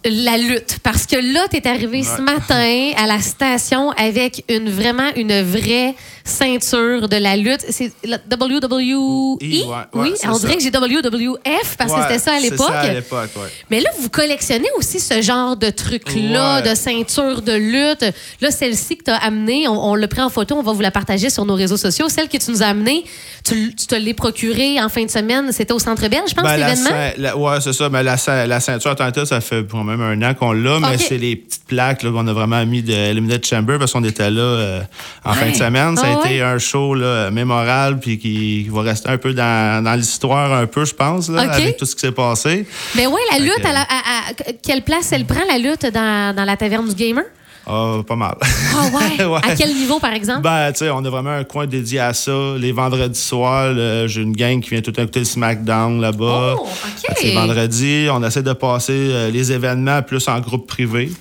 La 0.05 0.37
lutte. 0.37 0.79
Parce 0.83 1.05
que 1.05 1.15
là, 1.15 1.47
tu 1.49 1.57
es 1.57 1.67
arrivé 1.67 2.03
ce 2.03 2.21
matin 2.21 2.91
à 2.97 3.07
la 3.07 3.19
station 3.19 3.91
avec 3.91 4.43
une 4.49 4.69
vraiment 4.69 5.09
une 5.15 5.41
vraie 5.41 5.95
ceinture 6.25 7.07
de 7.07 7.15
la 7.17 7.37
lutte. 7.37 7.65
C'est 7.69 7.91
la 8.03 8.17
WWE? 8.17 9.37
ouais, 9.41 9.65
ouais, 9.65 9.83
oui, 9.93 10.13
on 10.25 10.37
dirait 10.37 10.55
que 10.57 10.61
j'ai 10.63 10.71
WWF 10.71 11.77
parce 11.77 11.93
que 11.93 12.01
c'était 12.01 12.19
ça 12.19 12.33
à 12.33 12.39
l'époque. 12.39 12.71
Mais 13.69 13.79
là, 13.79 13.89
vous 13.99 14.09
collectionnez 14.09 14.67
aussi 14.77 14.99
ce 14.99 15.21
genre 15.21 15.55
de 15.55 15.69
truc-là, 15.69 16.61
Ouais. 16.61 16.69
de 16.69 16.75
ceinture 16.75 17.41
de 17.41 17.53
lutte. 17.53 18.05
Là, 18.41 18.51
celle-ci 18.51 18.97
que 18.97 19.03
tu 19.05 19.11
as 19.11 19.17
amenée, 19.17 19.67
on, 19.67 19.91
on 19.91 19.95
l'a 19.95 20.07
pris 20.07 20.21
en 20.21 20.29
photo, 20.29 20.55
on 20.55 20.63
va 20.63 20.73
vous 20.73 20.81
la 20.81 20.91
partager 20.91 21.29
sur 21.29 21.45
nos 21.45 21.55
réseaux 21.55 21.77
sociaux. 21.77 22.09
Celle 22.09 22.27
que 22.29 22.37
tu 22.37 22.51
nous 22.51 22.61
as 22.63 22.67
amenée, 22.67 23.03
tu, 23.43 23.73
te 23.75 23.95
l'es 23.95 24.13
procurée 24.13 24.81
en 24.81 24.89
fin 24.89 25.03
de 25.05 25.09
semaine. 25.11 25.51
C'était 25.51 25.73
au 25.73 25.79
Centre 25.79 26.07
Bell, 26.07 26.21
je 26.27 26.33
pense, 26.33 26.43
Ben, 26.43 26.57
la 26.57 26.69
l'événement? 26.69 27.11
la- 27.17 27.37
ouais, 27.37 27.61
c'est 27.61 27.73
ça. 27.73 27.89
Mais 27.89 28.03
la, 28.03 28.17
ceint- 28.17 28.45
la 28.47 28.59
ceinture 28.59 28.95
telle, 28.95 29.27
ça 29.27 29.39
fait 29.41 29.63
quand 29.69 29.83
même 29.97 30.23
un 30.23 30.29
an 30.29 30.33
qu'on 30.33 30.51
l'a, 30.53 30.79
mais 30.79 30.97
c'est 30.97 31.17
les 31.17 31.35
petites 31.35 31.65
plaques 31.65 32.01
qu'on 32.03 32.27
a 32.27 32.33
vraiment 32.33 32.65
mis 32.65 32.81
de 32.81 32.91
Eliminated 32.93 33.45
Chamber 33.45 33.77
parce 33.79 33.91
qu'on 33.93 34.03
était 34.03 34.29
là 34.29 34.41
euh, 34.41 34.81
en 35.25 35.33
fin 35.33 35.49
de 35.49 35.55
semaine. 35.55 35.95
Ça 35.97 36.07
a 36.07 36.19
Ah 36.21 36.25
été 36.25 36.41
un 36.41 36.57
show 36.59 36.93
là, 36.95 37.29
mémorable 37.31 37.99
puis 37.99 38.17
qui, 38.17 38.63
qui 38.65 38.69
va 38.69 38.81
rester 38.81 39.09
un 39.09 39.17
peu 39.17 39.33
dans, 39.33 39.83
dans 39.83 39.93
l'histoire, 39.95 40.53
un 40.53 40.65
peu, 40.67 40.85
je 40.85 40.93
pense, 40.93 41.29
là, 41.29 41.41
avec 41.53 41.77
tout 41.77 41.85
ce 41.85 41.95
qui 41.95 42.01
s'est 42.01 42.11
passé. 42.11 42.65
Mais 42.95 43.07
ouais, 43.07 43.21
la 43.31 43.39
lutte, 43.39 43.65
à, 43.65 43.73
la- 43.73 43.81
à- 43.81 43.85
à- 43.85 44.53
quelle 44.61 44.81
place 44.83 45.11
elle 45.11 45.25
prend, 45.25 45.41
la 45.47 45.57
lutte, 45.57 45.85
dans, 45.93 46.35
dans 46.35 46.45
la 46.45 46.57
taverne 46.57 46.87
du 46.87 46.95
gamer? 46.95 47.23
Ah, 47.65 48.01
pas 48.05 48.15
mal. 48.15 48.35
Ah 48.41 48.85
ouais? 48.93 49.25
Ouais. 49.25 49.39
À 49.43 49.55
quel 49.55 49.73
niveau, 49.73 49.99
par 49.99 50.13
exemple? 50.13 50.41
Ben, 50.41 50.71
tu 50.71 50.79
sais, 50.79 50.89
on 50.89 51.03
a 51.05 51.09
vraiment 51.09 51.31
un 51.31 51.43
coin 51.43 51.65
dédié 51.65 51.99
à 51.99 52.13
ça. 52.13 52.55
Les 52.57 52.71
vendredis 52.71 53.19
soirs, 53.19 53.73
j'ai 54.07 54.21
une 54.21 54.35
gang 54.35 54.59
qui 54.59 54.71
vient 54.71 54.81
tout 54.81 54.97
écouter 54.99 55.19
le 55.19 55.25
SmackDown 55.25 56.01
là-bas. 56.01 56.55
Oh, 56.57 56.65
OK. 56.65 57.15
C'est 57.17 57.31
vendredi. 57.31 58.07
On 58.11 58.23
essaie 58.23 58.43
de 58.43 58.53
passer 58.53 58.93
euh, 58.93 59.29
les 59.29 59.51
événements 59.51 60.01
plus 60.01 60.27
en 60.27 60.39
groupe 60.39 60.67
privé. 60.67 61.11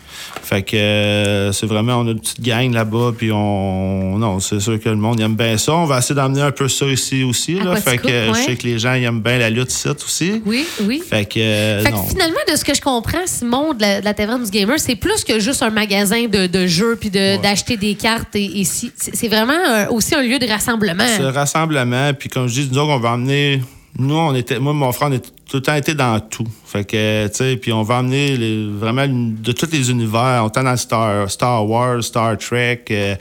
Fait 0.42 0.62
que 0.62 0.76
euh, 0.76 1.52
c'est 1.52 1.66
vraiment, 1.66 1.96
on 1.96 2.06
a 2.08 2.10
une 2.10 2.20
petite 2.20 2.40
gang 2.40 2.72
là-bas. 2.72 3.12
Puis 3.16 3.30
on. 3.32 4.18
Non, 4.18 4.40
c'est 4.40 4.60
sûr 4.60 4.78
que 4.80 4.88
le 4.88 4.96
monde 4.96 5.20
aime 5.20 5.34
bien 5.36 5.56
ça. 5.58 5.72
On 5.74 5.84
va 5.86 5.98
essayer 5.98 6.14
d'emmener 6.14 6.42
un 6.42 6.50
peu 6.50 6.68
ça 6.68 6.86
ici 6.86 7.22
aussi. 7.24 7.54
Là. 7.54 7.76
Fait 7.76 7.98
que 7.98 8.06
ouais. 8.06 8.28
je 8.34 8.40
sais 8.46 8.56
que 8.56 8.64
les 8.66 8.78
gens 8.78 8.94
ils 8.94 9.04
aiment 9.04 9.20
bien 9.20 9.38
la 9.38 9.50
lutte 9.50 9.72
ici 9.72 9.88
aussi. 9.88 10.42
Oui, 10.46 10.66
oui. 10.84 11.02
Fait 11.08 11.24
que. 11.24 11.38
euh, 11.40 11.82
Fait 11.82 11.90
que 11.92 11.96
finalement, 12.08 12.38
de 12.50 12.56
ce 12.56 12.64
que 12.64 12.74
je 12.74 12.80
comprends, 12.80 13.26
Simon, 13.26 13.72
de 13.74 13.80
la, 13.82 14.00
de 14.00 14.04
la 14.04 14.14
Taverne 14.14 14.44
du 14.44 14.50
Gamer, 14.50 14.78
c'est 14.78 14.96
plus 14.96 15.24
que 15.24 15.38
juste 15.40 15.62
un 15.62 15.70
magasin 15.70 16.26
de, 16.26 16.46
de 16.46 16.66
jeux 16.66 16.96
puis 17.00 17.10
de- 17.10 17.40
d'acheter 17.40 17.76
des 17.76 17.94
cartes 17.94 18.34
et, 18.36 18.60
et 18.60 18.64
si- 18.64 18.90
C'est 18.96 19.14
c'est 19.16 19.28
vraiment 19.28 19.52
un- 19.66 19.86
aussi 19.88 20.14
un 20.14 20.22
lieu 20.22 20.38
de 20.38 20.46
rassemblement. 20.46 21.04
Ce 21.16 21.22
rassemblement, 21.22 22.12
puis 22.14 22.28
comme 22.28 22.48
je 22.48 22.62
dis, 22.62 22.68
nous 22.72 22.78
autres, 22.78 22.90
on 22.92 22.98
va 22.98 23.12
emmener. 23.12 23.62
Nous, 23.98 24.14
on 24.14 24.34
était. 24.34 24.58
Moi, 24.58 24.72
mon 24.72 24.90
frère, 24.92 25.08
on 25.08 25.12
a 25.12 25.18
tout 25.52 25.58
le 25.58 25.62
temps 25.64 25.74
été 25.74 25.92
dans 25.92 26.18
tout. 26.18 26.46
Fait 26.64 26.82
que, 26.82 27.26
tu 27.28 27.34
sais, 27.34 27.56
puis 27.58 27.74
on 27.74 27.82
va 27.82 27.96
emmener 27.96 28.38
les- 28.38 28.66
vraiment 28.70 29.04
de 29.06 29.52
tous 29.52 29.68
les 29.70 29.90
univers. 29.90 30.42
On 30.42 30.48
est 30.48 30.64
dans 30.64 30.76
Star, 30.78 31.30
Star 31.30 31.68
Wars, 31.68 32.02
Star 32.02 32.38
Trek, 32.38 32.84
euh, 32.90 33.14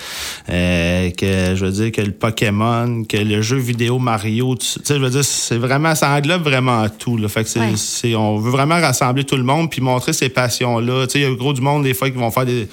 euh, 0.49 1.09
que 1.11 1.55
je 1.55 1.65
veux 1.65 1.71
dire, 1.73 1.91
que 1.91 1.99
le 1.99 2.11
Pokémon, 2.13 3.03
que 3.03 3.17
le 3.17 3.41
jeu 3.41 3.57
vidéo 3.57 3.99
Mario. 3.99 4.55
Tu 4.55 4.65
sais, 4.65 4.79
je 4.95 4.99
veux 5.01 5.09
dire, 5.09 5.25
c'est 5.25 5.57
vraiment. 5.57 5.93
Ça 5.93 6.09
englobe 6.11 6.43
vraiment 6.43 6.87
tout. 6.87 7.17
Là. 7.17 7.27
Fait 7.27 7.43
que 7.43 7.49
c'est, 7.49 7.59
Ouais. 7.59 7.73
c'est- 7.75 8.15
on 8.15 8.37
veut 8.37 8.51
vraiment 8.51 8.79
rassembler 8.79 9.25
tout 9.25 9.35
le 9.35 9.43
monde 9.43 9.69
puis 9.69 9.81
montrer 9.81 10.13
ces 10.13 10.29
passions-là. 10.29 11.07
Tu 11.07 11.11
sais, 11.11 11.19
il 11.19 11.23
y 11.23 11.25
a 11.25 11.35
gros 11.35 11.51
du 11.51 11.59
monde, 11.59 11.83
des 11.83 11.93
fois, 11.93 12.09
qui 12.09 12.15
vont 12.17 12.31
faire 12.31 12.45
des. 12.45 12.69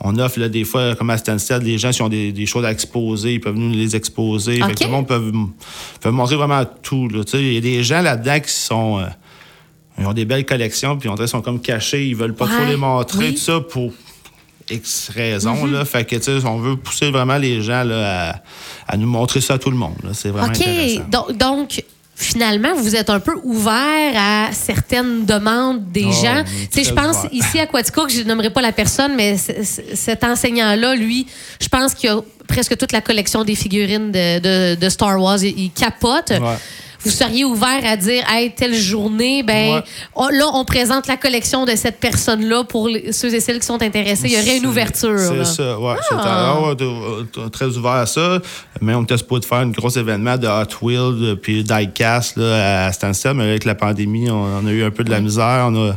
On 0.00 0.18
offre 0.18 0.38
là, 0.40 0.48
des 0.48 0.64
fois, 0.64 0.94
comme 0.94 1.10
à 1.10 1.16
Stansted, 1.18 1.62
les 1.62 1.78
gens 1.78 1.90
qui 1.90 2.02
ont 2.02 2.08
des, 2.08 2.30
des 2.32 2.46
choses 2.46 2.64
à 2.64 2.70
exposer, 2.70 3.34
ils 3.34 3.40
peuvent 3.40 3.56
nous 3.56 3.72
les 3.72 3.96
exposer. 3.96 4.56
Fait 4.56 4.62
OK. 4.64 4.68
que 4.70 4.74
tout 4.78 4.84
le 4.84 4.90
monde 4.90 5.06
peut, 5.08 5.32
peut 6.00 6.10
montrer 6.10 6.36
vraiment 6.36 6.62
tout. 6.82 7.08
Il 7.34 7.52
y 7.54 7.56
a 7.56 7.60
des 7.60 7.82
gens 7.82 8.02
là-dedans 8.02 8.40
qui 8.40 8.52
sont. 8.52 8.98
euh, 9.00 9.06
ils 9.98 10.06
ont 10.06 10.12
des 10.12 10.26
belles 10.26 10.44
collections, 10.44 10.98
puis 10.98 11.08
qu'ils 11.08 11.28
sont 11.28 11.40
comme 11.40 11.58
cachés, 11.60 12.06
ils 12.06 12.14
veulent 12.14 12.34
pas 12.34 12.44
Ouais, 12.44 12.50
trop 12.56 12.66
les 12.66 12.76
montrer, 12.76 13.18
oui. 13.18 13.24
Mm-hmm. 13.30 13.32
tout 13.34 13.40
ça 13.40 13.60
pour 13.60 13.92
X 14.68 15.10
raisons. 15.14 15.64
là. 15.64 15.84
Fait 15.86 16.04
que, 16.04 16.16
tu 16.16 16.22
sais, 16.24 16.44
on 16.44 16.58
veut 16.58 16.76
pousser 16.76 17.10
vraiment 17.10 17.38
les 17.38 17.62
gens 17.62 17.82
là, 17.82 18.32
à, 18.32 18.42
à 18.88 18.96
nous 18.98 19.06
montrer 19.06 19.40
ça 19.40 19.54
à 19.54 19.58
tout 19.58 19.70
le 19.70 19.76
monde. 19.78 19.94
C'est 20.12 20.28
vraiment 20.28 20.48
intéressant. 20.48 21.00
OK. 21.00 21.08
Donc, 21.10 21.32
donc, 21.38 21.84
finalement, 22.18 22.74
vous 22.74 22.96
êtes 22.96 23.10
un 23.10 23.20
peu 23.20 23.34
ouvert 23.44 24.12
à 24.16 24.48
certaines 24.52 25.26
demandes 25.26 25.92
des 25.92 26.06
Oh, 26.08 26.12
gens. 26.12 26.42
Tu 26.72 26.82
sais, 26.82 26.84
je 26.88 26.94
pense 26.94 27.18
ouvert. 27.18 27.30
ici 27.32 27.60
à 27.60 27.66
Quatico, 27.66 28.06
que 28.06 28.12
je 28.12 28.22
nommerai 28.22 28.50
pas 28.50 28.62
la 28.62 28.72
personne, 28.72 29.14
mais 29.14 29.36
cet 29.36 30.24
enseignant-là, 30.24 30.94
lui, 30.94 31.26
je 31.60 31.68
pense 31.68 31.94
qu'il 31.94 32.08
a 32.10 32.20
presque 32.48 32.76
toute 32.78 32.92
la 32.92 33.02
collection 33.02 33.44
des 33.44 33.54
figurines 33.54 34.10
de, 34.12 34.38
de- 34.38 34.74
de 34.80 34.88
Star 34.88 35.20
Wars. 35.20 35.42
Il, 35.42 35.58
il 35.58 35.70
capote. 35.72 36.30
Ouais. 36.30 36.56
Vous 37.04 37.10
seriez 37.10 37.44
ouvert 37.44 37.80
à 37.84 37.96
dire, 37.96 38.24
hey, 38.28 38.52
telle 38.54 38.74
journée, 38.74 39.42
ben, 39.42 39.74
Ouais. 39.76 39.82
on- 40.14 40.28
là, 40.28 40.46
on 40.54 40.64
présente 40.64 41.06
la 41.06 41.16
collection 41.16 41.64
de 41.64 41.74
cette 41.76 41.98
personne-là 42.00 42.64
pour 42.64 42.88
les- 42.88 43.12
ceux 43.12 43.32
et 43.34 43.40
celles 43.40 43.60
qui 43.60 43.66
sont 43.66 43.82
intéressés. 43.82 44.26
Il 44.28 44.32
y 44.32 44.36
aurait 44.40 44.56
une 44.56 44.62
C'est- 44.62 44.66
ouverture. 44.66 45.18
C'est 45.18 45.44
ça, 45.44 45.78
ouais. 45.78 45.94
c'est 46.08 46.14
Ah. 46.18 46.62
t'es- 46.76 46.84
t'es 47.42 47.50
très 47.50 47.76
ouvert 47.76 47.92
à 47.92 48.06
ça. 48.06 48.38
Mais 48.80 48.94
on 48.94 49.02
était 49.02 49.16
supposé 49.16 49.46
faire 49.46 49.58
un 49.58 49.68
gros 49.68 49.88
événement 49.90 50.36
de 50.36 50.46
Hot 50.46 50.84
Wheels 50.84 50.98
euh, 51.22 51.34
puis 51.36 51.62
Diecast 51.64 52.36
là, 52.36 52.86
à 52.86 52.92
Stansted, 52.92 53.34
mais 53.34 53.44
avec 53.44 53.64
la 53.64 53.74
pandémie, 53.74 54.30
on, 54.30 54.44
on 54.62 54.66
a 54.66 54.70
eu 54.70 54.84
un 54.84 54.90
peu 54.90 55.04
de 55.04 55.10
la 55.10 55.20
misère. 55.20 55.66
On 55.70 55.88
a, 55.90 55.92
ça 55.92 55.96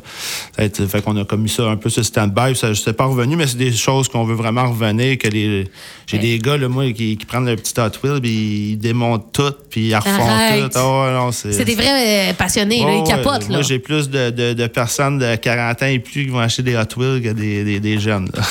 a 0.60 0.64
été- 0.64 0.86
fait 0.88 1.02
qu'on 1.02 1.18
a 1.18 1.26
commis 1.26 1.50
ça 1.50 1.64
un 1.64 1.76
peu 1.78 1.90
sur 1.90 2.04
stand-by. 2.06 2.56
Ça, 2.56 2.74
sais 2.76 2.94
pas 2.94 3.06
revenu, 3.06 3.36
mais 3.36 3.48
c'est 3.48 3.58
des 3.58 3.72
choses 3.74 4.08
qu'on 4.08 4.24
veut 4.24 4.36
vraiment 4.36 4.70
revenir. 4.70 5.18
Que 5.18 5.28
les, 5.28 5.68
j'ai 6.08 6.18
Ouais. 6.18 6.24
des 6.24 6.40
gars, 6.40 6.58
là, 6.58 6.68
moi, 6.70 6.86
qui, 6.94 7.18
qui 7.18 7.26
prennent 7.26 7.46
leur 7.46 7.56
petit 7.58 7.74
Hot 7.80 7.92
Wheel, 8.04 8.22
puis 8.22 8.72
ils 8.72 8.78
démontent 8.78 9.32
tout, 9.34 9.54
puis 9.70 9.88
ils 9.90 9.96
refont 9.96 10.28
Arrête. 10.28 10.72
tout. 10.72 10.80
Ah 10.80 10.89
non, 10.90 11.32
c'est, 11.32 11.64
des 11.64 11.76
vrais 11.76 12.30
euh, 12.30 12.34
passionnés, 12.34 12.82
là, 12.84 12.94
ils 12.96 13.04
capotent. 13.10 13.44
Là. 13.50 13.56
Moi, 13.58 13.62
j'ai 13.62 13.80
plus 13.80 14.10
de, 14.10 14.30
de- 14.30 14.54
de 14.54 14.68
personnes 14.68 15.18
de 15.20 15.36
40 15.36 15.84
ans 15.84 15.86
et 15.86 16.00
plus 16.00 16.26
qui 16.26 16.30
vont 16.30 16.40
acheter 16.40 16.64
des 16.64 16.76
Hot 16.76 16.82
Wheels 16.98 17.22
que 17.22 17.30
des, 17.30 17.64
des, 17.64 17.80
des 17.80 18.00
jeunes. 18.00 18.30
là. 18.34 18.42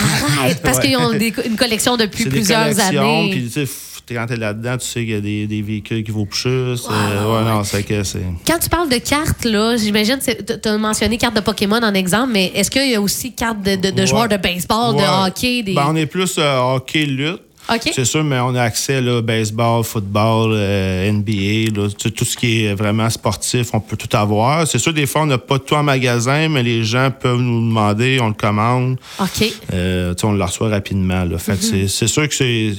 Arrête, 0.40 0.60
parce 0.62 0.78
qu'ils 0.80 0.96
ont 0.96 1.12
des- 1.12 1.32
une 1.46 1.56
collection 1.56 1.96
depuis 1.96 2.24
des 2.24 2.30
plusieurs 2.30 2.78
années. 2.80 3.28
Puis, 3.30 3.50
tu 3.52 3.66
sais, 3.66 3.72
quand 4.10 4.24
t'es 4.26 4.36
là-dedans, 4.36 4.78
tu 4.78 4.86
sais 4.86 5.00
qu'il 5.00 5.10
y 5.10 5.14
a 5.14 5.20
des, 5.20 5.46
des 5.46 5.60
véhicules 5.60 6.02
qui 6.02 6.10
vaut 6.10 6.24
plus 6.24 6.76
c'est- 6.76 6.88
ouais, 6.90 7.44
non, 7.44 7.62
c'est 7.64 7.82
que 7.82 8.02
c'est. 8.04 8.22
Quand 8.46 8.58
tu 8.58 8.68
parles 8.70 8.88
de 8.88 8.96
cartes, 8.96 9.44
là, 9.44 9.76
j'imagine, 9.76 10.18
tu 10.18 10.68
as 10.68 10.78
mentionné 10.78 11.18
cartes 11.18 11.36
de 11.36 11.40
Pokémon 11.40 11.76
en 11.82 11.92
exemple, 11.92 12.30
mais 12.32 12.50
est-ce 12.54 12.70
qu'il 12.70 12.90
y 12.90 12.94
a 12.94 13.00
aussi 13.02 13.32
cartes 13.34 13.62
de, 13.62 13.76
de- 13.76 13.90
de 13.90 14.00
Ouais. 14.00 14.06
joueurs 14.06 14.28
de 14.28 14.36
baseball, 14.38 14.94
Ouais. 14.94 15.02
de 15.02 15.26
hockey? 15.28 15.62
Des... 15.62 15.74
Ben, 15.74 15.86
on 15.88 15.96
est 15.96 16.06
plus 16.06 16.36
euh, 16.38 16.58
hockey 16.58 17.04
lutte. 17.04 17.42
C'est 17.94 18.04
sûr, 18.06 18.24
mais 18.24 18.38
on 18.40 18.54
a 18.54 18.62
accès 18.62 19.00
là, 19.00 19.20
baseball, 19.20 19.84
football, 19.84 20.52
euh, 20.54 21.10
NBA, 21.12 21.78
là, 21.78 21.88
sais, 21.98 22.10
tout 22.10 22.24
ce 22.24 22.36
qui 22.36 22.64
est 22.64 22.74
vraiment 22.74 23.10
sportif, 23.10 23.68
on 23.74 23.80
peut 23.80 23.96
tout 23.96 24.14
avoir. 24.16 24.66
C'est 24.66 24.78
sûr, 24.78 24.92
des 24.94 25.06
fois, 25.06 25.22
on 25.22 25.26
n'a 25.26 25.38
pas 25.38 25.58
tout 25.58 25.74
en 25.74 25.82
magasin, 25.82 26.48
mais 26.48 26.62
les 26.62 26.82
gens 26.84 27.10
peuvent 27.10 27.40
nous 27.40 27.60
demander, 27.68 28.18
on 28.20 28.28
le 28.28 28.34
commande. 28.34 28.96
OK. 29.20 29.52
Euh, 29.74 30.14
on 30.22 30.32
le 30.32 30.42
reçoit 30.42 30.68
rapidement. 30.70 31.24
Là. 31.24 31.36
Fait 31.38 31.56
que 31.58 31.62
c'est- 31.64 31.88
c'est 31.88 32.06
sûr 32.08 32.26
que 32.28 32.34
c'est. 32.34 32.72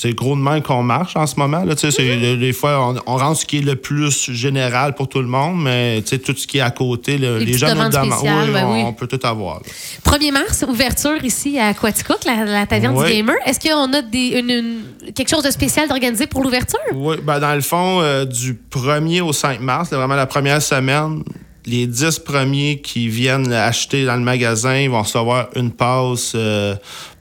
C'est 0.00 0.14
gros 0.14 0.36
de 0.36 0.40
main 0.40 0.60
qu'on 0.60 0.82
marche 0.82 1.16
en 1.16 1.26
ce 1.26 1.36
moment. 1.36 1.64
Là, 1.64 1.74
c'est- 1.76 1.88
Mm-hmm. 1.88 2.38
Des 2.38 2.52
fois, 2.52 2.94
on, 3.06 3.12
on 3.14 3.16
rentre 3.16 3.40
ce 3.40 3.44
qui 3.46 3.58
est 3.58 3.62
le 3.62 3.74
plus 3.76 4.30
général 4.30 4.94
pour 4.94 5.08
tout 5.08 5.18
le 5.20 5.26
monde, 5.26 5.60
mais 5.62 6.02
tout 6.02 6.34
ce 6.36 6.46
qui 6.46 6.58
est 6.58 6.60
à 6.60 6.70
côté, 6.70 7.18
Les 7.18 7.52
spéciales, 7.58 7.78
Oui, 7.78 8.52
ben 8.52 8.64
on, 8.66 8.72
oui. 8.74 8.82
on 8.86 8.92
peut 8.92 9.06
tout 9.06 9.18
avoir. 9.26 9.56
là. 9.60 9.62
1er 10.04 10.30
mars, 10.32 10.64
ouverture 10.68 11.22
ici 11.24 11.58
à 11.58 11.74
Quaticook, 11.74 12.24
la, 12.24 12.44
la 12.44 12.66
taverne 12.66 12.96
Oui. 12.96 13.06
du 13.06 13.12
gamer. 13.16 13.34
Est-ce 13.44 13.58
qu'on 13.60 13.92
a 13.92 14.02
des, 14.02 14.38
une- 14.38 14.50
une- 14.50 15.12
quelque 15.12 15.28
chose 15.30 15.42
de 15.42 15.50
spécial 15.50 15.88
d'organisé 15.88 16.26
pour 16.26 16.42
l'ouverture? 16.42 16.78
Oui, 16.94 17.16
ben 17.22 17.40
dans 17.40 17.54
le 17.54 17.60
fond, 17.60 18.00
euh, 18.00 18.24
du 18.24 18.54
1er 18.70 19.20
au 19.22 19.32
5 19.32 19.60
mars, 19.60 19.90
là, 19.90 19.98
vraiment 19.98 20.14
la 20.14 20.26
première 20.26 20.62
semaine, 20.62 21.22
les 21.68 21.86
10 21.86 22.20
premiers 22.20 22.80
qui 22.80 23.08
viennent 23.08 23.52
acheter 23.52 24.04
dans 24.04 24.16
le 24.16 24.22
magasin 24.22 24.88
vont 24.88 25.02
recevoir 25.02 25.48
une 25.54 25.70
passe 25.70 26.32
euh, 26.34 26.74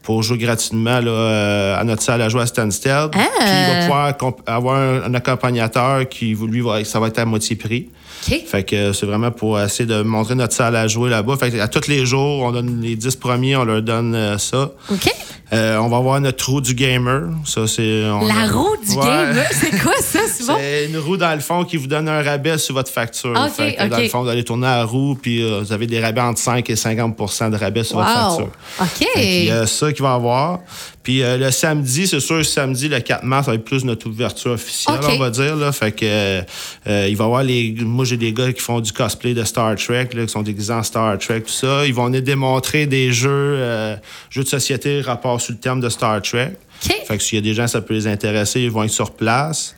pour 0.03 0.23
jouer 0.23 0.37
gratuitement 0.37 1.01
là, 1.01 1.11
euh, 1.11 1.79
à 1.79 1.83
notre 1.83 2.01
salle 2.01 2.21
à 2.21 2.29
jouer 2.29 2.41
à 2.41 2.45
Stansted. 2.45 2.91
Ah! 2.91 3.09
Puis 3.11 3.47
il 3.47 3.73
va 3.73 3.81
pouvoir 3.81 4.13
avoir 4.45 4.75
un, 4.77 5.03
un 5.03 5.13
accompagnateur 5.13 6.07
qui, 6.07 6.33
lui, 6.33 6.61
va, 6.61 6.83
ça 6.85 6.99
va 6.99 7.07
être 7.07 7.19
à 7.19 7.25
moitié 7.25 7.55
prix. 7.55 7.89
Fait 8.21 8.63
que 8.63 8.75
euh, 8.75 8.93
c'est 8.93 9.05
vraiment 9.05 9.31
pour 9.31 9.59
essayer 9.59 9.85
de 9.85 10.01
montrer 10.01 10.35
notre 10.35 10.53
salle 10.53 10.75
à 10.75 10.87
jouer 10.87 11.09
là-bas. 11.09 11.37
Fait 11.37 11.51
que 11.51 11.59
à 11.59 11.67
tous 11.67 11.87
les 11.87 12.05
jours, 12.05 12.43
on 12.43 12.51
donne 12.51 12.81
les 12.81 12.95
10 12.95 13.15
premiers, 13.17 13.55
on 13.55 13.63
leur 13.63 13.81
donne 13.81 14.15
euh, 14.15 14.37
ça. 14.37 14.71
OK. 14.91 15.13
Euh, 15.53 15.77
on 15.77 15.87
va 15.87 15.97
avoir 15.97 16.19
notre 16.19 16.49
roue 16.49 16.59
du 16.59 16.73
gamer. 16.73 17.29
Ça, 17.45 17.67
c'est. 17.67 18.01
La 18.01 18.09
a- 18.43 18.47
roue 18.51 18.75
du 18.85 18.95
Ouais. 18.97 19.05
gamer, 19.05 19.45
c'est 19.51 19.79
quoi 19.81 19.93
ça, 20.01 20.19
Simon? 20.27 20.55
C'est 20.59 20.85
une 20.87 20.97
roue 20.97 21.15
dans 21.15 21.33
le 21.33 21.39
fond 21.39 21.63
qui 21.63 21.77
vous 21.77 21.87
donne 21.87 22.09
un 22.09 22.21
rabais 22.21 22.57
sur 22.57 22.75
votre 22.75 22.91
facture. 22.91 23.33
Fait 23.55 23.75
que, 23.75 23.87
Dans 23.87 23.97
le 23.97 24.09
fond, 24.09 24.23
vous 24.23 24.29
allez 24.29 24.43
tourner 24.43 24.67
à 24.67 24.77
la 24.79 24.83
roue, 24.83 25.15
puis 25.15 25.41
euh, 25.41 25.61
vous 25.61 25.71
avez 25.71 25.87
des 25.87 26.01
rabais 26.01 26.19
entre 26.19 26.39
5 26.39 26.69
et 26.69 26.75
50% 26.75 27.49
de 27.51 27.55
rabais 27.55 27.83
sur 27.85 27.97
votre 27.97 28.09
facture. 28.11 28.49
OK. 28.81 29.07
Il 29.15 29.45
y 29.45 29.51
a 29.51 29.65
ça 29.65 29.93
qu'il 29.93 30.03
va 30.03 30.15
avoir. 30.15 30.59
Puis 31.07 31.23
euh, 31.23 31.37
le 31.37 31.51
samedi, 31.51 32.05
c'est 32.05 32.19
sûr, 32.19 32.45
samedi, 32.45 32.89
le 32.89 32.99
4 32.99 33.23
mars, 33.23 33.45
ça 33.45 33.51
va 33.51 33.55
être 33.55 33.63
plus 33.63 33.85
notre 33.85 34.09
ouverture 34.09 34.51
officielle, 34.51 34.99
on 35.03 35.17
va 35.17 35.29
dire. 35.29 35.55
Là. 35.55 35.71
Fait 35.71 35.93
que 35.93 36.03
euh, 36.03 36.41
euh, 36.85 37.07
il 37.09 37.15
va 37.15 37.23
y 37.23 37.27
avoir 37.27 37.43
les. 37.43 37.73
Moi, 37.79 38.03
j'ai 38.03 38.17
des 38.17 38.33
gars 38.33 38.51
qui 38.51 38.59
font 38.59 38.81
du 38.81 38.91
cosplay 38.91 39.33
de 39.33 39.45
Star 39.45 39.73
Trek, 39.77 40.09
là, 40.11 40.25
qui 40.25 40.27
sont 40.27 40.41
déguisés 40.41 40.73
en 40.73 40.83
Star 40.83 41.17
Trek, 41.17 41.43
tout 41.43 41.53
ça. 41.53 41.85
Ils 41.85 41.93
vont 41.93 42.07
venir 42.07 42.23
démontrer 42.23 42.87
des 42.87 43.13
jeux, 43.13 43.29
euh, 43.31 43.95
jeux 44.29 44.43
de 44.43 44.49
société 44.49 44.99
rapport 44.99 45.39
sur 45.39 45.53
le 45.53 45.59
terme 45.59 45.79
de 45.79 45.87
Star 45.87 46.21
Trek. 46.21 46.57
Fait 46.81 47.17
que 47.17 47.23
s'il 47.23 47.37
y 47.37 47.39
a 47.39 47.41
des 47.41 47.53
gens, 47.53 47.67
ça 47.67 47.79
peut 47.79 47.93
les 47.93 48.07
intéresser, 48.07 48.59
ils 48.59 48.71
vont 48.71 48.83
être 48.83 48.91
sur 48.91 49.11
place. 49.11 49.77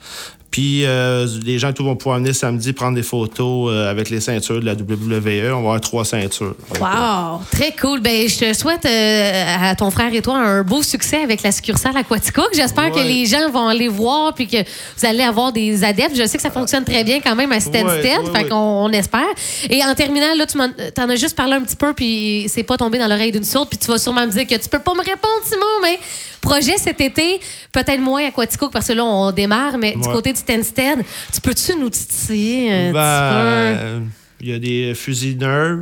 Puis 0.51 0.84
euh, 0.86 1.27
les 1.46 1.60
gens 1.60 1.74
tout 1.74 1.84
vont 1.84 1.96
pouvoir 1.96 2.18
venir 2.18 2.34
samedi 2.34 2.74
prendre 2.74 2.96
des 2.96 3.03
photos 3.03 3.72
euh, 3.72 3.89
avec 3.89 4.10
les 4.10 4.20
ceintures 4.20 4.60
de 4.60 4.65
la 4.65 4.74
WWE. 4.74 5.53
On 5.53 5.58
va 5.58 5.58
avoir 5.58 5.82
trois 5.82 6.06
ceintures. 6.06 6.56
Wow, 6.79 7.41
très 7.51 7.75
cool. 7.79 8.00
Ben, 8.00 8.27
je 8.27 8.39
te 8.39 8.53
souhaite 8.53 8.86
euh, 8.86 9.56
à 9.62 9.75
ton 9.75 9.91
frère 9.91 10.13
et 10.13 10.22
toi 10.22 10.38
un 10.38 10.63
beau 10.63 10.82
succès 10.82 11.22
avec 11.22 11.44
la 11.44 11.51
succursale 11.51 11.96
Aquaticook. 11.98 12.50
J'espère 12.53 12.91
que 12.91 13.00
les 13.00 13.27
gens 13.27 13.50
vont 13.51 13.68
aller 13.68 13.88
voir 13.88 14.34
puis 14.34 14.48
que 14.48 14.58
vous 14.58 15.06
allez 15.06 15.24
avoir 15.24 15.51
des 15.51 15.84
adeptes. 15.84 16.15
Je 16.15 16.25
sais 16.25 16.38
que 16.38 16.44
ça 16.44 16.51
fonctionne 16.51 16.84
très 16.84 17.03
bien 17.03 17.20
quand 17.20 17.36
même 17.36 17.51
à 17.51 17.60
Stansted, 17.60 17.86
Ouais, 17.86 18.18
ouais, 18.18 18.32
fait 18.34 18.50
qu'on 18.50 18.56
on 18.56 18.91
espère. 18.91 19.27
Et 19.70 19.84
en 19.84 19.94
terminant, 19.94 20.34
là, 20.36 20.46
tu 20.48 20.58
m'en 20.58 20.65
en 20.65 21.10
as 21.10 21.15
juste 21.15 21.36
parlé 21.36 21.53
un 21.53 21.62
petit 21.62 21.75
peu 21.75 21.94
puis 21.94 22.46
c'est 22.50 22.63
pas 22.63 22.77
tombé 22.77 22.98
dans 22.98 23.08
l'oreille 23.08 23.32
d'une 23.32 23.44
sourde 23.44 23.70
puis 23.70 23.77
tu 23.77 23.88
vas 23.88 24.00
sûrement 24.00 24.25
me 24.25 24.32
dire 24.32 24.48
que 24.48 24.56
tu 24.56 24.70
peux 24.70 24.79
pas 24.79 24.94
me 24.94 25.00
répondre, 25.00 25.41
Simon, 25.44 25.65
mais 25.84 26.00
projet 26.41 26.77
cet 26.77 27.00
été, 27.01 27.39
peut-être 27.72 28.00
moins 28.00 28.25
Aquaticook 28.27 28.72
parce 28.72 28.88
que 28.88 28.93
là, 28.93 29.03
on 29.05 29.31
démarre, 29.31 29.77
mais 29.77 29.93
du 29.93 30.08
côté 30.08 30.31
de 30.34 30.38
Stansted, 30.38 31.00
tu 31.34 31.41
peux-tu 31.41 31.75
nous 31.79 31.89
titiller 31.89 32.72
un 32.72 32.91
Ben, 32.93 32.93
petit 32.93 33.79
peu? 33.79 33.86
euh, 33.86 34.00
il 34.41 34.50
y 34.50 34.53
a 34.53 34.60
des 34.60 34.93
fusils 34.96 35.38
Nerf. 35.38 35.79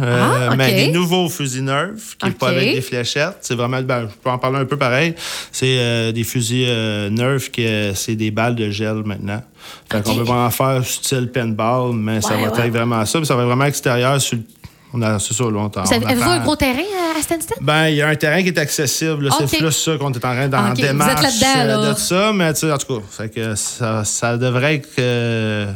euh, 0.00 0.46
Ah, 0.48 0.48
ok. 0.52 0.56
mais 0.56 0.86
des 0.86 0.92
nouveaux 0.92 1.28
fusils 1.28 1.62
Nerf, 1.62 2.16
qui 2.18 2.26
n'est 2.26 2.32
pas 2.32 2.48
avec 2.48 2.74
des 2.74 2.80
fléchettes. 2.80 3.38
C'est 3.42 3.54
vraiment, 3.54 3.82
ben, 3.82 4.08
je 4.10 4.16
peux 4.22 4.30
en 4.30 4.38
parler 4.38 4.58
un 4.58 4.64
peu 4.64 4.78
pareil. 4.78 5.14
C'est 5.52 5.76
euh, 5.78 6.12
des 6.12 6.24
fusils 6.24 6.64
euh, 6.68 7.10
Nerf, 7.10 7.50
qui, 7.50 7.66
euh, 7.66 7.94
c'est 7.94 8.14
des 8.14 8.30
balles 8.30 8.54
de 8.54 8.70
gel 8.70 9.02
maintenant. 9.04 9.42
Fait 9.90 9.98
Ok. 9.98 10.04
qu'on 10.04 10.14
peut 10.16 10.22
vraiment 10.22 10.48
faire 10.50 10.82
style 10.86 11.28
paintball, 11.30 11.92
mais 11.94 12.22
ça 12.22 12.36
va 12.36 12.50
ouais. 12.50 12.66
être 12.66 12.72
vraiment 12.72 13.04
ça. 13.04 13.18
Puis 13.18 13.26
ça 13.26 13.34
va 13.34 13.42
être 13.42 13.48
vraiment 13.48 13.66
extérieur 13.66 14.18
sur 14.20 14.38
le- 14.38 14.44
On 14.92 15.02
a, 15.02 15.18
c'est 15.18 15.34
ça, 15.34 15.44
là, 15.44 15.50
on, 15.54 15.70
on 15.74 15.78
Avez-vous 15.78 16.28
un 16.30 16.38
gros 16.40 16.56
terrain 16.56 16.78
à- 17.16 17.22
Stansted? 17.22 17.58
Ben, 17.60 17.88
il 17.88 17.96
y 17.96 18.02
a 18.02 18.08
un 18.08 18.14
terrain 18.16 18.42
qui 18.42 18.48
est 18.48 18.58
accessible. 18.58 19.28
C'est 19.38 19.58
plus 19.58 19.70
ça 19.72 19.96
qu'on 19.98 20.10
est 20.12 20.16
en 20.16 20.20
train 20.20 20.48
d'en 20.48 20.70
Ok, 20.70 20.74
vous 20.76 20.80
êtes 20.80 20.86
démarche 20.88 21.22
là-dedans, 21.22 21.82
là. 21.82 21.92
de 21.92 21.98
ça. 21.98 22.32
Mais 22.32 22.52
tu 22.54 22.60
sais, 22.60 22.72
en 22.72 22.78
tout 22.78 22.98
cas, 22.98 23.04
fait 23.10 23.28
que 23.28 23.54
ça, 23.54 24.04
ça 24.04 24.36
devrait 24.36 24.76
être 24.76 24.88
euh, 24.98 25.70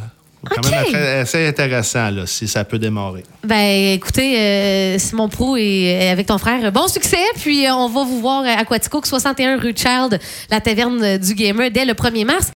quand 0.51 0.69
même 0.71 1.21
assez 1.23 1.47
intéressant 1.47 2.11
là, 2.11 2.27
si 2.27 2.49
ça 2.49 2.65
peut 2.65 2.79
démarrer. 2.79 3.25
Ben, 3.45 3.93
écoutez, 3.95 4.39
euh, 4.39 4.99
Simon 4.99 5.29
Prou 5.29 5.57
et 5.57 6.09
avec 6.11 6.27
ton 6.27 6.39
frère, 6.39 6.71
bon 6.73 6.89
succès. 6.89 7.17
Puis 7.37 7.67
euh, 7.67 7.75
on 7.75 7.89
va 7.89 8.05
vous 8.05 8.21
voir 8.21 8.43
à 8.45 8.59
Aquaticook, 8.61 9.07
61 9.07 9.59
rue 9.59 9.75
Child, 9.77 10.19
la 10.51 10.61
taverne 10.61 11.19
du 11.19 11.35
Gamer, 11.35 11.71
dès 11.71 11.85
le 11.85 11.93
1er 11.95 12.25
mars. 12.25 12.53